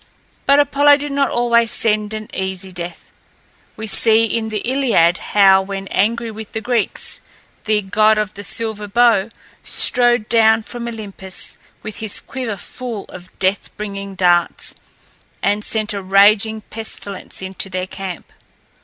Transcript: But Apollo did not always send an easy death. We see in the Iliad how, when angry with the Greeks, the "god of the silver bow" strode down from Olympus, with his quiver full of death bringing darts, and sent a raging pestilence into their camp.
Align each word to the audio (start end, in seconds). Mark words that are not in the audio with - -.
But 0.47 0.59
Apollo 0.59 0.97
did 0.97 1.11
not 1.11 1.29
always 1.29 1.69
send 1.69 2.15
an 2.15 2.27
easy 2.33 2.71
death. 2.71 3.11
We 3.77 3.85
see 3.85 4.25
in 4.25 4.49
the 4.49 4.61
Iliad 4.65 5.19
how, 5.35 5.61
when 5.61 5.87
angry 5.89 6.31
with 6.31 6.53
the 6.53 6.59
Greeks, 6.59 7.21
the 7.65 7.83
"god 7.83 8.17
of 8.17 8.33
the 8.33 8.43
silver 8.43 8.87
bow" 8.87 9.29
strode 9.63 10.27
down 10.27 10.63
from 10.63 10.87
Olympus, 10.87 11.59
with 11.83 11.97
his 11.97 12.19
quiver 12.19 12.57
full 12.57 13.05
of 13.09 13.37
death 13.37 13.69
bringing 13.77 14.15
darts, 14.15 14.73
and 15.43 15.63
sent 15.63 15.93
a 15.93 16.01
raging 16.01 16.61
pestilence 16.71 17.43
into 17.43 17.69
their 17.69 17.85
camp. 17.85 18.31